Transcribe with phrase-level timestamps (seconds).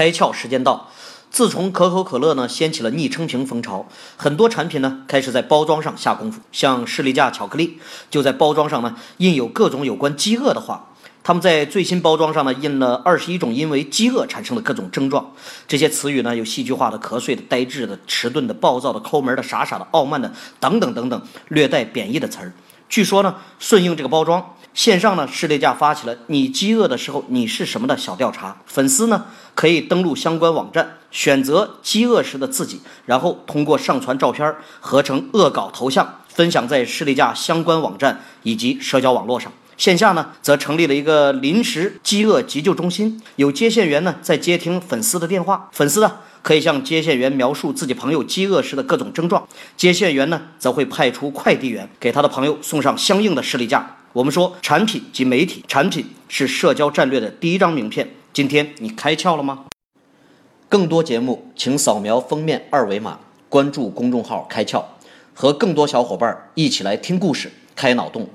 [0.00, 0.88] 开窍时间到。
[1.30, 6.40] 自从可口可乐呢掀起了昵称瓶风潮，很多产品呢开始在包装上下功夫。
[6.50, 7.78] 像士力架巧克力
[8.10, 10.86] 就在包装上呢印有各种有关饥饿的话。
[11.22, 15.34] 他们在最新包装上呢印了二十一种因为饥饿产生的各种症状。
[15.68, 22.54] 这些词语呢有戏剧化的、瞌睡的、呆滞的、迟钝的、暴躁的、抠门的、傻傻的、傲慢的等等等等，略带贬义的词儿。
[22.90, 39.52] 据说呢，顺应这个包装，线上呢士力架发起了“你饥饿的时候你是什么”的小调查，粉丝呢可以登录相关网站，选择饥饿时的自己，然后通过上传照片合成恶搞头像，分享在士力架相关网站以及社交网络上。
[39.80, 49.48] 线下呢，则成立了一个临时饥饿急救中心，有接线员呢在接听粉丝的电话，粉丝呢可以向接线员描述自己朋友饥饿时的各种症状，
[49.78, 53.96] 接线员呢则会派出快递员给他的朋友送上相应的士力架。
[54.12, 58.06] 我们说，产品及媒体，产品是社交战略的第一张名片。
[58.34, 59.64] 今天你开窍了吗？
[60.68, 63.18] 更多节目，请扫描封面二维码，
[63.48, 64.84] 关注公众号“开窍”，
[65.32, 68.28] 和更多小伙伴一起来听故事、开脑洞。